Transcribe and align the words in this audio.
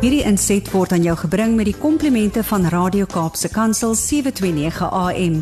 Hierdie 0.00 0.22
inset 0.24 0.64
word 0.72 0.94
aan 0.96 1.02
jou 1.04 1.12
gebring 1.26 1.58
met 1.58 1.66
die 1.68 1.76
komplimente 1.76 2.40
van 2.48 2.62
Radio 2.72 3.04
Kaapse 3.04 3.50
Kansel 3.52 3.92
729 3.92 4.86
AM. 4.96 5.34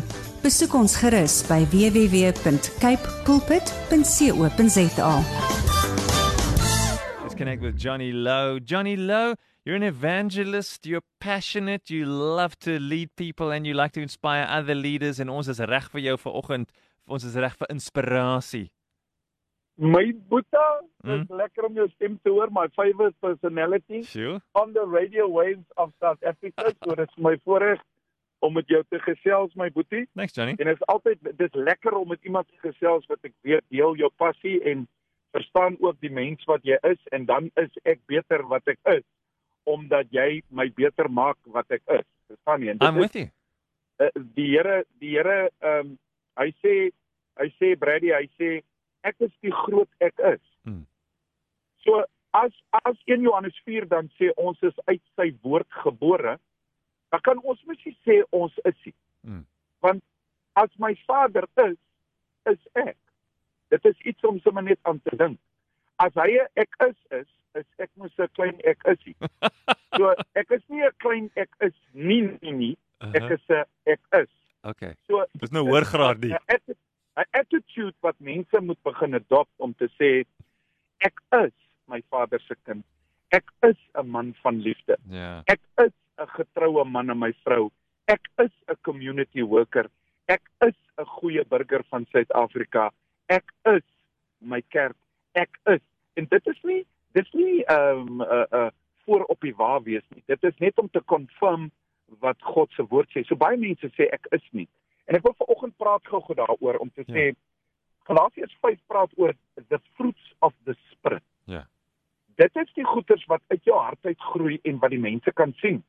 Besoek 0.43 0.73
ons 0.75 0.97
gerus 0.99 1.37
by 1.47 1.61
www.cape 1.71 3.13
pulpit.co.za. 3.23 5.13
Let's 7.23 7.37
connect 7.39 7.63
with 7.63 7.79
Johnny 7.79 8.11
Lowe. 8.11 8.59
Johnny 8.59 8.97
Lowe, 8.99 9.39
you're 9.63 9.79
an 9.79 9.87
evangelist, 9.87 10.83
you're 10.85 11.07
passionate, 11.23 11.87
you 11.87 12.03
love 12.03 12.59
to 12.59 12.79
lead 12.83 13.15
people 13.15 13.55
and 13.55 13.65
you 13.65 13.73
like 13.73 13.93
to 13.93 14.01
inspire 14.01 14.43
other 14.43 14.75
leaders 14.75 15.23
en 15.23 15.31
ons 15.31 15.47
is 15.47 15.63
reg 15.63 15.87
vir 15.95 16.03
jou 16.09 16.17
vanoggend. 16.19 16.67
Ons 17.07 17.23
is 17.23 17.39
reg 17.39 17.55
vir 17.55 17.71
inspirasie. 17.71 18.67
My 19.79 20.11
boeta, 20.27 20.81
Mm. 21.03 21.21
dis 21.21 21.29
lekker 21.37 21.63
om 21.65 21.73
jou 21.79 21.87
stem 21.95 22.17
te 22.23 22.29
hoor, 22.29 22.49
my 22.51 22.67
favourite 22.75 23.15
personality 23.23 24.01
Sjoe. 24.03 24.41
on 24.53 24.73
the 24.73 24.83
radio 24.85 25.29
waves 25.31 25.63
of 25.77 25.93
South 26.01 26.21
Africa. 26.23 26.73
So 26.83 26.95
dit 26.95 27.07
is 27.07 27.15
my 27.17 27.37
voorreg 27.45 27.79
om 28.43 28.53
met 28.53 28.67
jou 28.67 28.83
te 28.89 28.99
gesels, 28.99 29.53
my 29.55 29.69
boetie. 29.71 30.05
Thanks 30.15 30.35
Johnny. 30.35 30.55
En 30.59 30.67
dit 30.67 30.75
is 30.75 30.85
altyd 30.91 31.17
dis 31.37 31.53
lekker 31.53 31.93
om 31.95 32.07
met 32.07 32.19
iemand 32.23 32.47
te 32.47 32.59
gesels 32.71 33.05
wat 33.07 33.19
ek 33.23 33.33
weet 33.47 33.63
deel 33.69 33.95
jou 33.95 34.09
passie 34.17 34.59
en 34.67 34.83
verstaan 35.31 35.77
ook 35.79 35.95
die 36.01 36.11
mens 36.11 36.43
wat 36.49 36.63
jy 36.67 36.75
is 36.91 36.99
en 37.15 37.25
dan 37.25 37.47
is 37.55 37.71
ek 37.85 37.99
beter 38.07 38.43
wat 38.47 38.67
ek 38.67 38.79
is 38.97 39.03
omdat 39.69 40.07
jy 40.11 40.41
my 40.49 40.67
beter 40.75 41.07
maak 41.11 41.37
wat 41.45 41.69
ek 41.71 41.81
is. 41.99 42.05
Verstaan 42.27 42.61
jy? 42.63 42.69
En 42.75 42.77
dit 42.79 42.87
I'm 42.87 42.97
is- 42.97 43.01
with 43.07 43.15
you. 43.15 43.27
uh, 43.99 44.09
die 44.35 44.49
Here 44.57 44.83
die 44.99 45.15
Here 45.15 45.49
ehm 45.61 45.79
um, 45.87 45.97
hy 46.39 46.51
sê 46.63 46.89
hy 47.39 47.47
sê 47.59 47.75
Brady 47.79 48.11
hy 48.11 48.27
sê 48.39 48.61
ek 49.03 49.15
is 49.19 49.31
die 49.41 49.51
groot 49.51 49.89
ek 49.99 50.19
is. 50.33 50.41
Hmm. 50.63 50.85
So 51.85 52.03
as 52.33 52.51
as 52.85 52.97
1 53.07 53.21
Johannes 53.21 53.57
4 53.65 53.87
dan 53.87 54.09
sê 54.19 54.31
ons 54.37 54.57
is 54.61 54.75
uit 54.87 55.01
sy 55.15 55.31
woord 55.41 55.67
gebore, 55.83 56.37
dan 57.11 57.21
kan 57.21 57.37
ons 57.43 57.61
mos 57.65 57.85
nie 57.85 57.95
sê 58.05 58.21
ons 58.31 58.53
is 58.65 58.75
nie. 58.85 58.95
Hmm. 59.23 59.45
Want 59.81 60.03
as 60.55 60.69
my 60.77 60.93
Vader 61.07 61.47
is, 61.65 61.77
is 62.45 62.59
ek. 62.75 62.97
Dit 63.69 63.85
is 63.85 63.97
iets 64.05 64.23
om 64.23 64.39
sommer 64.39 64.63
net 64.63 64.79
aan 64.83 64.99
te 65.01 65.15
dink. 65.15 65.39
As 65.99 66.13
hy 66.15 66.37
'n 66.39 66.47
ek 66.55 66.75
is 66.89 66.97
is, 67.11 67.27
is 67.55 67.65
ek 67.79 67.89
mos 67.95 68.11
'n 68.17 68.27
klein 68.35 68.59
ek 68.65 68.83
is 68.87 68.99
nie. 69.05 69.15
so 69.97 70.13
ek 70.35 70.51
is 70.51 70.63
nie 70.69 70.83
'n 70.83 70.91
klein 70.99 71.31
ek 71.35 71.49
is 71.61 71.73
nie 71.93 72.21
nie 72.41 72.51
nie. 72.51 72.75
Ek 73.01 73.31
is 73.31 73.41
'n 73.49 73.63
ek 73.85 74.01
is. 74.21 74.29
Okay. 74.63 74.93
So 75.07 75.25
Dis 75.39 75.51
nou 75.51 75.63
hoor 75.65 75.85
graad 75.85 76.19
nie. 76.19 76.31
'n 76.33 76.39
atti- 76.47 76.75
'n 77.17 77.27
attitude 77.31 77.95
wat 77.99 78.15
mense 78.19 78.61
moet 78.61 78.81
begin 78.83 79.13
adopt 79.13 79.55
om 79.57 79.73
te 79.73 79.89
sê 79.97 80.25
ek 80.97 81.21
is 81.45 81.55
my 81.87 82.01
Vader 82.09 82.39
se 82.39 82.55
kind. 82.63 82.85
Ek 83.29 83.51
is 83.61 83.77
'n 83.93 84.07
man 84.07 84.33
van 84.41 84.61
liefde. 84.61 84.97
Ja. 85.09 85.41
Ek 85.45 85.61
is 85.85 85.93
'n 86.17 86.27
getroue 86.27 86.85
man 86.85 87.09
en 87.09 87.19
my 87.19 87.33
vrou. 87.43 87.71
Ek 88.05 88.29
is 88.37 88.51
'n 88.67 88.77
community 88.81 89.41
worker. 89.41 89.89
Ek 90.25 90.41
is 90.61 90.77
'n 90.97 91.05
goeie 91.05 91.45
burger 91.45 91.83
van 91.89 92.05
Suid-Afrika. 92.11 92.91
Ek 93.27 93.51
is 93.65 93.85
my 94.39 94.61
kerk. 94.61 94.97
Ek 95.33 95.59
is. 95.65 95.81
En 96.13 96.25
dit 96.25 96.47
is 96.47 96.61
nie 96.63 96.85
dis 97.11 97.31
nie 97.31 97.63
ehm 97.63 98.07
um, 98.07 98.21
uh 98.21 98.45
uh 98.51 98.69
voor 99.05 99.23
op 99.23 99.41
die 99.41 99.55
wa 99.55 99.81
wees 99.81 100.05
nie. 100.13 100.23
Dit 100.25 100.43
is 100.43 100.57
net 100.57 100.77
om 100.77 100.89
te 100.89 101.01
confirm 101.05 101.71
wat 102.19 102.37
God 102.41 102.71
se 102.71 102.85
woord 102.85 103.09
sê. 103.09 103.23
So 103.25 103.35
baie 103.35 103.57
mense 103.57 103.89
sê 103.97 104.09
ek 104.13 104.27
is 104.31 104.45
nie. 104.51 104.67
En 105.09 105.17
ek 105.17 105.25
wil 105.25 105.33
vanoggend 105.37 105.77
praat 105.81 106.05
gou-gou 106.07 106.35
daaroor 106.37 106.77
om 106.83 106.91
te 106.93 107.03
Ja. 107.07 107.13
sê 107.13 107.35
Galasiërs 108.09 108.55
5 108.61 108.79
praat 108.87 109.11
oor 109.17 109.33
the 109.69 109.79
fruits 109.93 110.33
of 110.39 110.53
the 110.65 110.73
spirit. 110.89 111.23
Ja. 111.45 111.67
Dit 112.41 112.55
is 112.55 112.73
die 112.73 112.85
goeders 112.85 113.25
wat 113.25 113.41
uit 113.47 113.63
jou 113.63 113.77
hart 113.77 114.05
uit 114.05 114.21
groei 114.31 114.59
en 114.63 114.79
wat 114.79 114.89
die 114.89 114.99
mense 114.99 115.31
kan 115.33 115.53
sien 115.61 115.83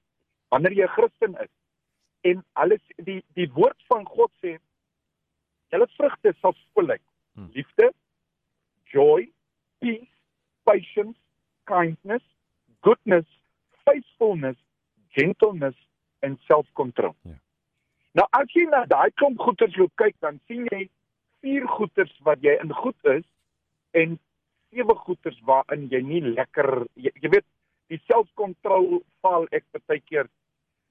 wanneer 0.50 0.72
jy 0.72 0.84
'n 0.84 0.94
Christen 0.96 1.36
is. 1.40 1.52
En 2.20 2.44
alles 2.52 2.82
die 2.96 3.22
die 3.34 3.48
woord 3.52 3.82
van 3.88 4.04
God 4.04 4.32
sê 4.42 4.58
julle 5.70 5.86
vrugte 5.96 6.34
sal 6.40 6.54
volheid. 6.74 7.02
Hmm. 7.34 7.50
Liefde, 7.52 7.92
joy, 8.84 9.30
peace, 9.78 10.12
patience, 10.64 11.18
kindness, 11.64 12.24
goodness, 12.80 13.28
faithfulness, 13.84 14.58
gentleness 15.08 15.76
en 16.18 16.38
self-control. 16.46 17.14
Ja. 17.22 17.38
Nou 18.18 18.26
as 18.34 18.50
jy 18.54 18.64
na 18.70 18.84
daai 18.90 19.10
klomp 19.20 19.38
goeders 19.38 19.76
loop 19.78 19.92
kyk, 20.00 20.16
dan 20.24 20.40
sien 20.48 20.66
jy 20.72 20.88
vier 21.44 21.66
goeders 21.76 22.12
wat 22.26 22.42
jy 22.44 22.56
in 22.62 22.72
goed 22.74 23.10
is 23.12 23.24
en 23.96 24.18
sewe 24.70 24.94
goeders 25.04 25.38
waarin 25.48 25.88
jy 25.92 26.00
nie 26.06 26.20
lekker 26.26 26.84
jy, 26.94 27.12
jy 27.22 27.30
weet 27.32 27.46
die 27.90 27.98
self-control 28.06 29.00
val 29.24 29.48
ek 29.56 29.64
baie 29.88 30.02
keer 30.04 30.28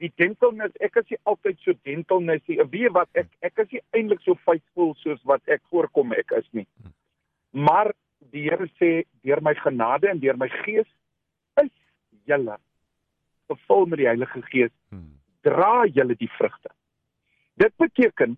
die 0.04 0.12
gentleness 0.20 0.76
ek 0.84 0.98
is 1.02 1.12
nie 1.14 1.20
altyd 1.32 1.62
so 1.64 1.76
gentleness 1.88 2.44
nie 2.52 2.60
weet 2.74 2.96
wat 2.98 3.22
ek 3.22 3.30
ek 3.46 3.64
is 3.64 3.76
nie 3.76 3.84
eintlik 3.96 4.24
so 4.26 4.36
faithful 4.48 4.96
soos 5.04 5.22
wat 5.32 5.44
ek 5.56 5.64
voorkom 5.72 6.16
ek 6.18 6.34
is 6.40 6.50
nie 6.52 6.68
maar 7.54 7.94
die 8.34 8.48
Here 8.50 8.68
sê 8.82 8.90
deur 9.24 9.40
my 9.46 9.54
genade 9.62 10.10
en 10.10 10.20
deur 10.20 10.40
my 10.40 10.50
gees 10.64 10.90
is 11.62 11.72
julle 12.28 12.58
gevul 13.52 13.88
met 13.92 14.04
die 14.04 14.10
Heilige 14.10 14.44
Gees 14.52 14.76
Hmm. 14.90 15.20
dra 15.46 15.86
julle 15.86 16.16
die 16.18 16.30
vrugte. 16.38 16.70
Dit 17.60 17.76
beteken 17.82 18.38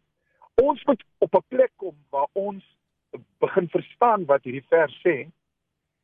ons 0.62 0.84
moet 0.90 1.04
op 1.18 1.36
'n 1.36 1.46
plek 1.48 1.72
kom 1.76 1.96
waar 2.10 2.30
ons 2.34 2.64
begin 3.40 3.68
verstaan 3.70 4.26
wat 4.26 4.44
hierdie 4.44 4.66
vers 4.70 4.96
sê. 5.06 5.30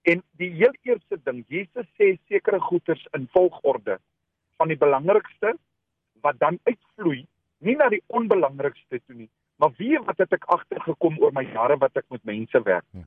En 0.02 0.24
die 0.38 0.50
heel 0.50 0.76
eerste 0.82 1.20
ding, 1.24 1.44
Jesus 1.48 1.88
sê 2.00 2.18
sekere 2.28 2.60
goeders 2.60 3.08
in 3.12 3.28
volgorde 3.32 4.00
van 4.58 4.68
die 4.68 4.78
belangrikste 4.78 5.58
wat 6.22 6.40
dan 6.40 6.60
uitvloei, 6.64 7.26
nie 7.58 7.76
na 7.76 7.90
die 7.90 8.04
onbelangrikste 8.08 9.02
toe 9.06 9.16
nie, 9.16 9.30
maar 9.56 9.74
wie 9.78 10.00
wat 10.00 10.18
het 10.18 10.34
ek 10.34 10.46
agtergekom 10.46 11.20
oor 11.20 11.34
my 11.34 11.44
jare 11.44 11.78
wat 11.78 11.98
ek 11.98 12.06
met 12.10 12.24
mense 12.24 12.62
werk. 12.64 12.86
Ja. 12.92 13.06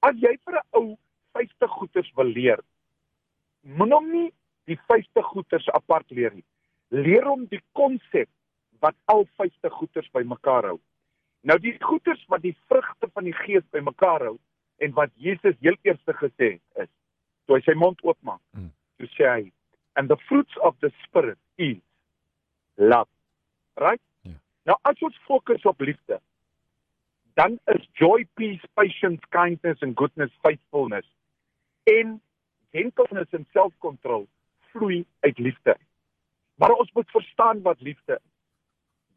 As 0.00 0.16
jy 0.16 0.36
vir 0.44 0.54
'n 0.54 0.66
ou 0.70 0.96
50 1.32 1.70
goeders 1.70 2.12
wil 2.14 2.26
leer, 2.26 2.60
moet 3.60 3.92
hom 3.92 4.10
nie 4.10 4.32
die 4.64 4.78
50 4.88 5.24
goeders 5.24 5.68
apart 5.68 6.10
leer 6.10 6.34
nie 6.34 6.44
leer 6.90 7.26
hom 7.26 7.46
die 7.50 7.62
konsep 7.78 8.28
wat 8.84 8.96
al 9.12 9.26
50 9.36 9.72
goeders 9.72 10.08
bymekaar 10.16 10.72
hou. 10.72 10.78
Nou 11.40 11.56
die 11.60 11.76
goeders 11.80 12.22
wat 12.32 12.42
die 12.44 12.56
vrugte 12.68 13.08
van 13.12 13.28
die 13.28 13.36
gees 13.36 13.64
bymekaar 13.72 14.24
hou 14.28 14.36
en 14.80 14.92
wat 14.96 15.12
Jesus 15.14 15.56
heel 15.60 15.76
eers 15.82 16.00
gesê 16.20 16.56
het 16.76 16.88
is 16.88 16.92
toe 17.46 17.58
hy 17.58 17.64
sy 17.66 17.76
mond 17.76 18.00
oopmaak. 18.06 18.40
Mm. 18.56 18.70
Toe 19.00 19.08
sê 19.16 19.28
hy 19.28 19.44
and 19.98 20.08
the 20.08 20.16
fruits 20.28 20.56
of 20.64 20.76
the 20.80 20.92
spirit 21.04 21.38
is 21.58 21.80
love. 22.76 23.08
Right? 23.80 24.02
Ja. 24.22 24.36
Nou 24.70 24.76
as 24.88 25.00
ons 25.04 25.16
fokus 25.26 25.64
op 25.68 25.80
liefde, 25.80 26.20
dan 27.40 27.58
is 27.74 27.86
joy, 27.98 28.26
peace, 28.34 28.64
patience, 28.74 29.24
kindness 29.34 29.82
and 29.82 29.96
goodness, 29.96 30.32
faithfulness 30.44 31.08
en 31.90 32.18
gentleness 32.70 33.32
en 33.32 33.46
self-control 33.52 34.26
vloei 34.72 35.04
uit 35.20 35.38
liefde. 35.38 35.76
Maar 36.60 36.76
ons 36.76 36.92
moet 36.92 37.10
verstaan 37.10 37.62
wat 37.62 37.80
liefde 37.80 38.20
is. 38.20 38.29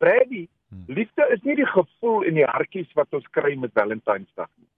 Brady, 0.04 0.48
Hmm. 0.74 0.84
liefde 0.88 1.28
is 1.30 1.42
nie 1.46 1.56
die 1.56 1.70
gevoel 1.70 2.24
en 2.26 2.38
die 2.40 2.48
hartjies 2.50 2.90
wat 2.98 3.14
ons 3.14 3.28
kry 3.38 3.54
met 3.60 3.74
Valentynsdag 3.78 4.50
nie. 4.58 4.70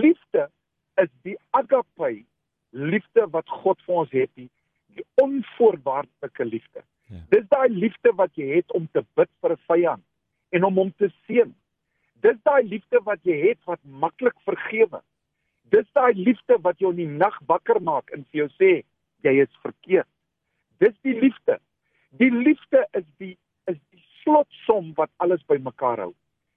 Liefde 0.00 0.46
is 1.02 1.10
die 1.26 1.36
agape 1.58 2.12
liefde 2.72 3.26
wat 3.34 3.48
God 3.62 3.80
vir 3.86 3.98
ons 4.02 4.14
het, 4.16 4.30
die, 4.40 4.48
die 4.96 5.04
onvoorwaardelike 5.20 6.46
liefde. 6.48 6.84
Ja. 7.12 7.20
Dis 7.34 7.44
daai 7.52 7.68
liefde 7.68 8.14
wat 8.16 8.32
jy 8.40 8.46
het 8.54 8.72
om 8.72 8.86
te 8.92 9.04
bid 9.18 9.28
vir 9.44 9.52
'n 9.52 9.64
vyand 9.68 10.04
en 10.56 10.64
om 10.64 10.80
hom 10.80 10.92
te 10.96 11.10
seën. 11.26 11.52
Dis 12.24 12.38
daai 12.48 12.62
liefde 12.64 13.02
wat 13.04 13.20
jy 13.28 13.36
het 13.48 13.60
wat 13.66 13.80
maklik 13.84 14.38
vergewe. 14.48 15.02
Dis 15.68 15.86
daai 15.92 16.14
liefde 16.14 16.56
wat 16.62 16.78
jou 16.78 16.90
in 16.90 16.96
die 16.96 17.16
nag 17.24 17.36
wakker 17.46 17.80
maak 17.82 18.10
en 18.12 18.24
vir 18.30 18.46
jou 18.46 18.48
sê 18.56 18.84
jy 19.22 19.42
is 19.42 19.60
verkeerd. 19.62 20.08
Dis 20.78 20.96
die 21.02 21.20
liefde. 21.20 21.60
Die 22.16 22.30
liefde 22.30 22.86
is 22.92 23.04
die 23.18 23.36
slotsom 24.22 24.92
wat 24.94 25.10
alles 25.16 25.44
bymekaar 25.46 25.98
hou. 25.98 26.12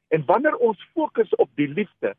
En 0.07 0.25
wanneer 0.25 0.55
ons 0.55 0.89
fokus 0.93 1.35
op 1.35 1.49
die 1.55 1.67
liefde 1.67 2.15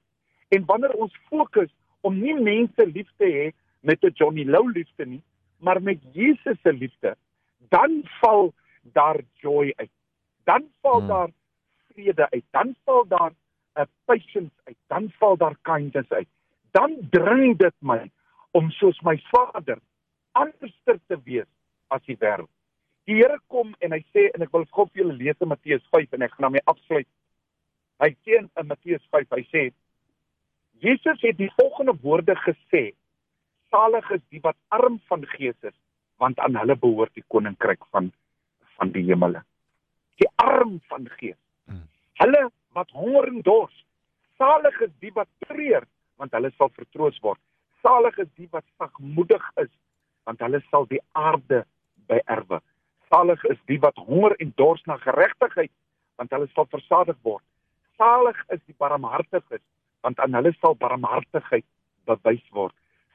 en 0.48 0.64
wanneer 0.64 0.94
ons 0.94 1.14
fokus 1.30 1.70
om 2.00 2.18
nie 2.18 2.34
mense 2.34 2.86
lief 2.86 3.08
te 3.16 3.26
hê 3.26 3.46
met 3.80 4.04
'n 4.04 4.12
Johnny 4.14 4.44
Lou 4.44 4.72
liefde 4.72 5.06
nie, 5.06 5.22
maar 5.58 5.82
met 5.82 5.98
Jesus 6.12 6.58
se 6.62 6.72
liefde, 6.72 7.16
dan 7.68 8.02
val 8.20 8.52
daar 8.92 9.20
joy 9.40 9.72
uit. 9.76 9.90
Dan 10.44 10.62
val 10.80 10.98
Hmm. 10.98 11.08
daar 11.08 11.30
vrede 11.88 12.30
uit. 12.30 12.44
Dan 12.50 12.74
val 12.84 13.06
daar 13.06 13.32
'n 13.74 13.88
patience 14.04 14.54
uit. 14.64 14.76
Dan 14.86 15.10
val 15.18 15.36
daar 15.36 15.56
kindness 15.62 16.10
uit. 16.10 16.28
Dan 16.70 16.96
dring 17.10 17.56
dit 17.56 17.74
my 17.78 18.10
om 18.50 18.70
soos 18.70 19.00
my 19.00 19.22
Vader 19.30 19.78
anderster 20.32 20.98
te 21.06 21.16
wees 21.24 21.48
as 21.86 22.02
die 22.04 22.16
wêreld. 22.18 22.50
Die 23.06 23.14
Here 23.20 23.38
kom 23.52 23.74
en 23.84 23.94
hy 23.94 24.02
sê 24.10 24.26
en 24.34 24.42
ek 24.42 24.52
wil 24.54 24.66
gou 24.74 24.86
vir 24.88 25.04
julle 25.04 25.16
lees 25.18 25.38
in 25.40 25.50
Matteus 25.52 25.84
5 25.94 26.16
en 26.16 26.26
ek 26.26 26.32
gaan 26.34 26.48
daarmee 26.48 26.66
afsluit. 26.72 27.08
Hy 28.02 28.10
sê 28.26 28.40
in 28.42 28.68
Matteus 28.68 29.04
5, 29.14 29.28
hy 29.30 29.44
sê 29.52 29.62
Jesus 30.84 31.22
het 31.22 31.38
die 31.38 31.50
volgende 31.56 31.94
woorde 32.02 32.34
gesê: 32.42 32.90
Salig 33.72 34.10
is 34.18 34.24
die 34.34 34.42
wat 34.44 34.58
arm 34.74 34.98
van 35.08 35.24
gees 35.36 35.56
is, 35.62 35.76
want 36.20 36.38
aan 36.44 36.58
hulle 36.58 36.76
behoort 36.76 37.14
die 37.16 37.24
koninkryk 37.32 37.84
van 37.94 38.10
van 38.76 38.92
die 38.92 39.06
hemele. 39.06 39.40
Die 40.20 40.28
arm 40.42 40.80
van 40.90 41.06
gees. 41.16 41.38
Mm. 41.64 41.86
Hulle 42.20 42.42
wat 42.76 42.90
honger 42.92 43.30
en 43.30 43.40
dors. 43.46 43.76
Salig 44.36 44.76
is 44.84 44.92
die 45.00 45.12
wat 45.16 45.30
treur, 45.46 45.86
want 46.20 46.34
hulle 46.36 46.50
sal 46.58 46.68
vertroos 46.76 47.16
word. 47.24 47.40
Salig 47.80 48.18
is 48.20 48.28
die 48.36 48.48
wat 48.52 48.66
sagmoedig 48.76 49.46
is, 49.62 49.72
want 50.28 50.42
hulle 50.44 50.60
sal 50.68 50.84
die 50.90 51.00
aarde 51.16 51.62
beerwe. 52.10 52.60
Salig 53.16 53.44
is 53.44 53.60
die 53.64 53.78
wat 53.80 53.96
honger 53.96 54.34
en 54.44 54.50
dors 54.60 54.82
na 54.84 54.98
geregtigheid, 55.00 55.70
want 56.20 56.32
hulle 56.34 56.48
sal 56.52 56.66
versadig 56.68 57.16
word. 57.24 57.42
Salig 57.96 58.36
is 58.52 58.60
die 58.68 58.76
barmhartiges, 58.76 59.62
want 60.04 60.20
aan 60.20 60.36
hulle 60.36 60.52
sal 60.58 60.76
barmhartigheid 60.76 61.64
bewys 62.10 62.44
word. 62.52 62.74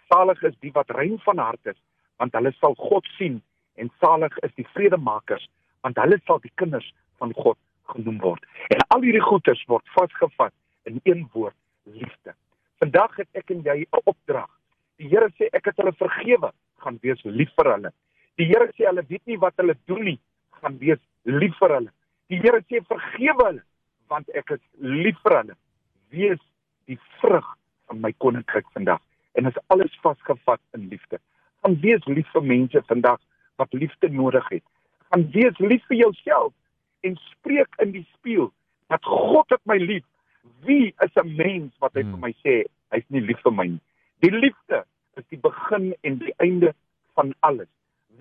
Salig 0.10 0.42
is 0.50 0.58
die 0.66 0.74
wat 0.74 0.90
rein 0.98 1.20
van 1.28 1.38
hart 1.38 1.70
is, 1.70 1.78
want 2.18 2.34
hulle 2.34 2.50
sal 2.58 2.74
God 2.82 3.06
sien 3.20 3.38
en 3.78 3.94
salig 4.02 4.34
is 4.48 4.56
die 4.58 4.66
vredemakers, 4.74 5.46
want 5.86 6.02
hulle 6.02 6.18
sal 6.26 6.42
die 6.42 6.54
kinders 6.58 6.90
van 7.22 7.36
God 7.38 7.60
genoem 7.94 8.18
word. 8.26 8.42
En 8.74 8.82
al 8.96 9.06
hierdie 9.06 9.26
goeders 9.28 9.62
word 9.70 9.86
vasgevat 10.00 10.56
in 10.90 10.98
een 11.04 11.28
woord: 11.36 11.58
liefde. 11.84 12.34
Vandag 12.82 13.22
het 13.22 13.30
ek 13.38 13.54
en 13.54 13.62
jy 13.70 13.86
'n 13.86 14.02
opdrag. 14.06 14.50
Die 14.98 15.14
Here 15.14 15.30
sê 15.38 15.54
ek 15.54 15.70
het 15.70 15.78
hulle 15.78 15.94
vergewe, 15.94 16.52
gaan 16.82 16.98
wees 17.06 17.22
lief 17.24 17.54
vir 17.54 17.76
hulle. 17.76 17.94
Die 18.40 18.46
Here 18.46 18.70
sê 18.78 18.88
hulle 18.88 19.04
weet 19.08 19.26
nie 19.26 19.38
wat 19.38 19.54
hulle 19.58 19.76
doen 19.90 20.04
nie, 20.04 20.20
gaan 20.62 20.78
wees 20.80 21.00
lief 21.24 21.58
vir 21.60 21.76
hulle. 21.78 21.92
Die 22.30 22.40
Here 22.42 22.62
sê 22.70 22.82
vergewe 22.88 23.48
hulle, 23.48 23.64
want 24.12 24.30
ek 24.36 24.52
is 24.58 24.64
lief 24.80 25.20
vir 25.26 25.38
hulle. 25.40 25.58
Wees 26.12 26.40
die 26.88 27.00
vrug 27.20 27.48
van 27.88 28.02
my 28.02 28.12
koninkryk 28.24 28.68
vandag 28.76 29.02
en 29.40 29.48
is 29.48 29.60
alles 29.74 29.94
vasgevat 30.04 30.60
in 30.76 30.90
liefde. 30.92 31.20
Gaan 31.64 31.78
wees 31.84 32.06
lief 32.06 32.28
vir 32.34 32.44
mense 32.44 32.82
vandag 32.88 33.20
wat 33.62 33.74
liefde 33.74 34.10
nodig 34.10 34.48
het. 34.50 34.64
Gaan 35.12 35.28
wees 35.36 35.58
lief 35.60 35.84
vir 35.88 35.98
jouself 35.98 36.54
en 37.08 37.16
spreek 37.30 37.76
in 37.84 37.94
die 37.96 38.08
spieël 38.18 38.52
dat 38.92 39.06
God 39.06 39.50
het 39.50 39.62
my 39.66 39.78
lief. 39.80 40.06
Wie 40.66 40.94
is 41.06 41.16
'n 41.16 41.36
mens 41.36 41.72
wat 41.80 41.94
hy 41.94 42.02
Hmm. 42.02 42.12
vir 42.12 42.20
my 42.20 42.34
sê 42.44 42.64
hy's 42.92 43.06
nie 43.10 43.22
lief 43.22 43.40
vir 43.44 43.52
my 43.52 43.68
nie? 43.68 43.82
Die 44.22 44.32
liefde 44.32 44.84
is 45.16 45.24
die 45.30 45.38
begin 45.38 45.94
en 46.04 46.18
die 46.18 46.34
einde 46.40 46.74
van 47.16 47.34
alles. 47.40 47.70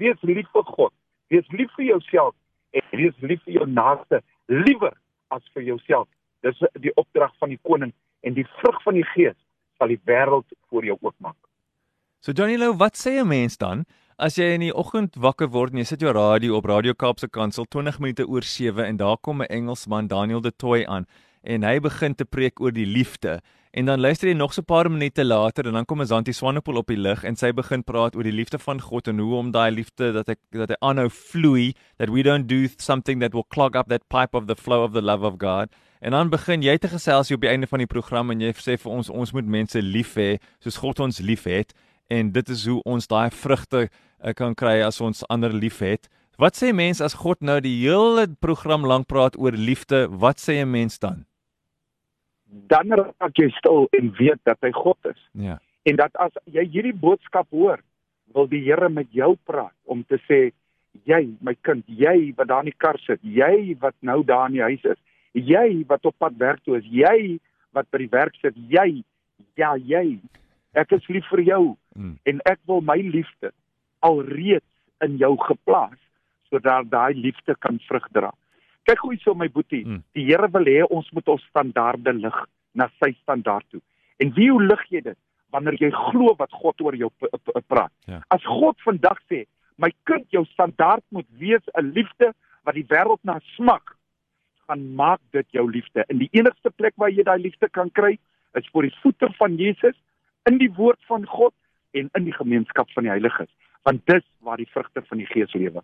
Wees 0.01 0.21
lief 0.23 0.49
vir 0.55 0.65
God, 0.65 0.93
wees 1.31 1.47
lief 1.53 1.71
vir 1.77 1.87
jouself 1.93 2.35
en 2.73 2.83
wees 2.97 3.17
lief 3.21 3.43
vir 3.45 3.61
jou 3.61 3.67
naaste 3.69 4.23
liewer 4.49 4.95
as 5.35 5.45
vir 5.55 5.67
jouself. 5.67 6.09
Dis 6.43 6.57
die 6.81 6.93
opdrag 6.97 7.35
van 7.39 7.53
die 7.53 7.61
koning 7.69 7.93
en 8.25 8.37
die 8.37 8.47
vrug 8.61 8.81
van 8.85 8.97
die 8.97 9.07
gees 9.15 9.37
sal 9.79 9.93
die 9.93 10.01
wêreld 10.09 10.49
voor 10.71 10.87
jou 10.89 10.97
oopmaak. 11.01 11.37
So 12.21 12.33
Johnny 12.37 12.57
Lou, 12.61 12.73
wat 12.77 12.97
sê 12.97 13.21
'n 13.21 13.29
mens 13.29 13.57
dan 13.57 13.85
as 14.19 14.37
jy 14.37 14.55
in 14.55 14.61
die 14.61 14.75
oggend 14.75 15.17
wakker 15.17 15.49
word 15.49 15.73
en 15.73 15.79
jy 15.79 15.85
sit 15.85 16.01
jou 16.01 16.13
radio 16.13 16.57
op 16.57 16.67
Radio 16.69 16.93
Kaapse 16.93 17.29
Kansel 17.29 17.65
20 17.65 18.01
minute 18.01 18.27
oor 18.29 18.43
7 18.43 18.85
en 18.85 18.97
daar 18.97 19.17
kom 19.17 19.41
'n 19.43 19.49
Engelsman 19.49 20.09
Daniel 20.09 20.41
de 20.41 20.53
Toey 20.53 20.87
aan 20.87 21.07
en 21.43 21.63
hy 21.63 21.81
begin 21.81 22.15
te 22.15 22.25
preek 22.25 22.61
oor 22.61 22.73
die 22.73 22.87
liefde 22.87 23.41
en 23.71 23.87
dan 23.87 24.01
luister 24.01 24.29
jy 24.29 24.35
nog 24.35 24.53
so 24.55 24.63
'n 24.63 24.65
paar 24.65 24.91
minute 24.91 25.25
later 25.25 25.67
en 25.67 25.73
dan 25.73 25.85
kom 25.85 26.01
Azanti 26.01 26.33
Swanepoel 26.33 26.77
op 26.77 26.87
die 26.87 26.97
lig 26.97 27.25
en 27.25 27.37
sy 27.37 27.53
begin 27.53 27.85
praat 27.85 28.17
oor 28.17 28.23
die 28.23 28.33
liefde 28.33 28.59
van 28.59 28.81
God 28.81 29.09
en 29.09 29.19
hoe 29.19 29.35
om 29.37 29.51
daai 29.51 29.71
liefde 29.71 30.13
dat 30.13 30.29
ek 30.29 30.39
dat 30.51 30.69
hy 30.69 30.77
aanhou 30.81 31.09
vloei 31.11 31.75
that 31.99 32.11
we 32.11 32.23
don't 32.23 32.49
do 32.49 32.67
something 32.79 33.21
that 33.21 33.33
will 33.33 33.47
clog 33.49 33.77
up 33.77 33.89
that 33.89 34.09
pipe 34.09 34.37
of 34.37 34.47
the 34.47 34.57
flow 34.57 34.83
of 34.85 34.93
the 34.93 35.03
love 35.03 35.25
of 35.27 35.35
God 35.39 35.69
En 36.01 36.11
dan 36.11 36.29
begin 36.33 36.63
jy 36.65 36.79
te 36.81 36.89
gesels 36.89 37.29
hier 37.29 37.37
op 37.37 37.43
die 37.45 37.51
einde 37.51 37.67
van 37.69 37.83
die 37.83 37.89
program 37.89 38.31
en 38.33 38.41
jy 38.41 38.55
sê 38.57 38.79
vir 38.81 38.93
ons 38.93 39.11
ons 39.13 39.33
moet 39.37 39.45
mense 39.45 39.83
lief 39.85 40.15
hê 40.17 40.39
soos 40.65 40.81
God 40.81 41.01
ons 41.05 41.21
liefhet 41.21 41.75
en 42.09 42.31
dit 42.33 42.49
is 42.49 42.65
hoe 42.67 42.79
ons 42.89 43.07
daai 43.07 43.29
vrugte 43.31 43.83
uh, 43.85 44.33
kan 44.33 44.57
kry 44.57 44.81
as 44.81 45.01
ons 45.05 45.21
ander 45.29 45.53
liefhet. 45.53 46.09
Wat 46.41 46.57
sê 46.57 46.73
mense 46.73 47.05
as 47.05 47.19
God 47.21 47.45
nou 47.45 47.59
die 47.61 47.77
hele 47.83 48.31
program 48.41 48.89
lank 48.89 49.11
praat 49.13 49.37
oor 49.37 49.53
liefde? 49.53 50.07
Wat 50.09 50.41
sê 50.41 50.65
'n 50.65 50.71
mens 50.73 50.99
dan? 50.99 51.27
Dan 52.51 52.91
raak 52.91 53.39
jy 53.39 53.51
stil 53.59 53.87
en 53.99 54.11
weet 54.19 54.41
dat 54.45 54.59
hy 54.63 54.73
God 54.75 54.99
is. 55.11 55.21
Ja. 55.33 55.59
En 55.87 55.97
dat 55.97 56.17
as 56.17 56.35
jy 56.51 56.65
hierdie 56.67 56.97
boodskap 56.97 57.47
hoor, 57.51 57.81
wil 58.35 58.47
die 58.51 58.63
Here 58.65 58.89
met 58.89 59.11
jou 59.15 59.37
praat 59.47 59.75
om 59.85 60.03
te 60.05 60.19
sê 60.29 60.51
jy, 61.07 61.21
my 61.41 61.55
kind, 61.63 61.85
jy 61.87 62.33
wat 62.37 62.49
daar 62.51 62.65
in 62.65 62.73
die 62.73 62.79
kar 62.79 62.99
sit, 62.99 63.23
jy 63.23 63.77
wat 63.81 63.95
nou 64.03 64.23
daar 64.27 64.49
in 64.51 64.59
die 64.59 64.67
huis 64.67 64.85
is, 64.85 64.99
jy 65.35 65.85
wat 65.89 66.07
op 66.07 66.17
pad 66.19 66.35
werk 66.39 66.63
toe 66.67 66.79
is, 66.79 66.87
jy 66.91 67.39
wat 67.73 67.87
by 67.91 68.03
die 68.03 68.11
werk 68.11 68.35
sit, 68.43 68.57
jy, 68.71 69.03
ja, 69.59 69.77
jy. 69.79 70.19
Ek 70.75 70.93
is 70.93 71.07
lief 71.09 71.27
vir 71.31 71.43
jou 71.47 71.77
Mm. 71.97 72.19
en 72.23 72.41
ek 72.47 72.61
wil 72.71 72.81
my 72.87 72.99
liefde 73.03 73.51
alreeds 74.07 74.67
in 75.03 75.17
jou 75.19 75.35
geplaas 75.43 75.99
sodat 76.51 76.87
daai 76.91 77.15
liefde 77.15 77.55
kan 77.59 77.81
vrug 77.89 78.07
dra. 78.15 78.31
Kyk 78.85 78.99
hoe 78.99 79.17
so 79.21 79.35
my 79.35 79.49
boetie, 79.49 79.85
Mm. 79.87 80.03
die 80.15 80.25
Here 80.25 80.49
wil 80.49 80.65
hê 80.65 80.85
ons 80.91 81.11
moet 81.13 81.29
ons 81.29 81.43
standaarde 81.51 82.13
lig 82.13 82.47
na 82.75 82.89
sy 83.01 83.13
standaard 83.23 83.65
toe. 83.71 83.81
En 84.19 84.33
wie 84.35 84.51
hoe 84.51 84.63
lig 84.63 84.85
jy 84.91 85.01
dit? 85.01 85.19
Wanneer 85.51 85.75
jy 85.81 85.91
glo 85.91 86.35
wat 86.39 86.51
God 86.53 86.81
oor 86.81 86.95
jou 86.97 87.11
praat. 87.69 87.93
Ja. 88.07 88.23
As 88.31 88.43
God 88.45 88.77
vandag 88.85 89.19
sê, 89.29 89.47
my 89.77 89.91
kind, 90.05 90.27
jou 90.31 90.45
standaard 90.45 91.03
moet 91.11 91.27
wees 91.39 91.63
'n 91.75 91.93
liefde 91.93 92.33
wat 92.65 92.75
die 92.75 92.85
wêreld 92.85 93.19
na 93.25 93.41
smak, 93.57 93.97
gaan 94.69 94.95
maak 94.95 95.21
dit 95.33 95.47
jou 95.51 95.71
liefde. 95.71 96.05
En 96.09 96.19
die 96.19 96.29
enigste 96.33 96.71
plek 96.71 96.93
waar 96.97 97.11
jy 97.11 97.23
daai 97.23 97.39
liefde 97.43 97.69
kan 97.71 97.91
kry, 97.91 98.19
is 98.55 98.69
voor 98.73 98.83
die 98.83 98.95
voete 99.03 99.29
van 99.39 99.57
Jesus, 99.57 99.97
in 100.49 100.59
die 100.59 100.71
woord 100.73 100.99
van 101.07 101.27
God 101.27 101.55
en 101.93 102.09
in 102.15 102.25
die 102.25 102.33
gemeenskap 102.35 102.91
van 102.91 103.03
die 103.03 103.11
heiliges. 103.11 103.49
Want 103.83 104.07
dis 104.07 104.25
waar 104.41 104.57
die 104.57 104.69
vrugte 104.71 105.03
van 105.03 105.19
die 105.19 105.27
Gees 105.27 105.53
lewe. 105.55 105.83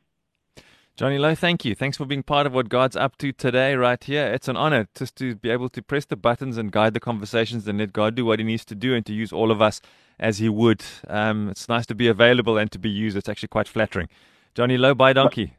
Johnny 0.97 1.19
Lowe, 1.19 1.35
thank 1.35 1.63
you. 1.67 1.75
Thanks 1.75 1.99
for 1.99 2.07
being 2.07 2.23
part 2.23 2.47
of 2.47 2.55
what 2.55 2.71
God's 2.71 2.97
up 2.97 3.19
to 3.19 3.31
today, 3.31 3.75
right 3.75 4.03
here. 4.03 4.25
It's 4.29 4.49
an 4.49 4.57
honor 4.57 4.89
just 4.97 5.15
to 5.17 5.35
be 5.35 5.51
able 5.51 5.69
to 5.69 5.83
press 5.83 6.07
the 6.07 6.17
buttons 6.17 6.57
and 6.57 6.73
guide 6.73 6.95
the 6.95 7.01
conversations 7.01 7.69
and 7.69 7.79
let 7.79 7.93
God 7.93 8.15
do 8.15 8.25
what 8.25 8.39
He 8.39 8.47
needs 8.47 8.65
to 8.65 8.75
do 8.75 8.95
and 8.95 9.05
to 9.05 9.13
use 9.13 9.31
all 9.31 9.51
of 9.51 9.61
us 9.61 9.83
as 10.19 10.39
He 10.39 10.49
would. 10.49 10.83
Um, 11.07 11.51
it's 11.51 11.69
nice 11.69 11.85
to 11.87 11.95
be 11.95 12.09
available 12.09 12.57
and 12.57 12.73
to 12.73 12.79
be 12.79 12.89
used. 12.89 13.15
It's 13.15 13.29
actually 13.29 13.49
quite 13.49 13.69
flattering. 13.69 14.09
Johnny 14.55 14.79
Lowe, 14.79 14.95
bye 14.95 15.13
donkey. 15.13 15.53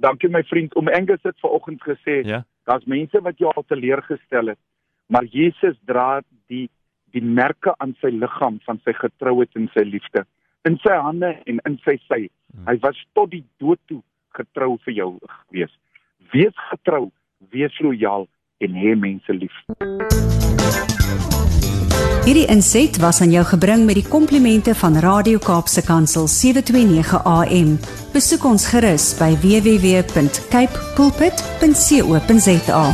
Dankie 0.00 0.30
my 0.30 0.42
vriend. 0.42 0.74
Om 0.76 0.88
Angus 0.88 1.22
het 1.22 1.34
vanoggend 1.40 1.82
gesê, 1.82 2.24
Ja. 2.24 2.44
daar's 2.64 2.84
mense 2.84 3.20
wat 3.20 3.38
jou 3.38 3.52
al 3.56 3.64
teleurgestel 3.66 4.46
het, 4.46 4.58
maar 5.06 5.24
Jesus 5.24 5.76
dra 5.84 6.22
die 6.46 6.70
die 7.10 7.22
merke 7.22 7.74
aan 7.78 7.96
sy 8.00 8.08
liggaam 8.10 8.60
van 8.64 8.80
sy 8.84 8.92
getrouheid 8.92 9.50
en 9.54 9.68
sy 9.74 9.82
liefde 9.84 10.24
in 10.64 10.78
sy 10.78 10.94
hande 10.94 11.34
en 11.46 11.58
in 11.66 11.78
sy 11.84 11.98
sy. 12.08 12.30
Hy 12.66 12.78
was 12.80 12.96
tot 13.12 13.30
die 13.30 13.44
dood 13.58 13.78
toe 13.86 14.02
getrou 14.38 14.76
vir 14.84 14.94
jou 14.94 15.10
gewees. 15.20 15.72
Wees 16.32 16.56
getrou, 16.70 17.10
wees 17.50 17.78
lojaal 17.80 18.28
en 18.62 18.78
hê 18.78 18.94
mense 18.98 19.32
lief. 19.32 19.56
Hierdie 22.22 22.46
inset 22.54 23.00
was 23.02 23.18
aan 23.20 23.32
jou 23.34 23.42
gebring 23.44 23.82
met 23.88 23.98
die 23.98 24.06
komplimente 24.06 24.76
van 24.78 24.94
Radio 25.02 25.42
Kaapse 25.42 25.82
Kansel 25.82 26.28
729 26.30 27.18
AM. 27.26 27.74
Besoek 28.14 28.46
ons 28.46 28.68
gerus 28.70 29.10
by 29.18 29.34
www.cape 29.42 30.86
pulpit.co.za. 30.94 32.86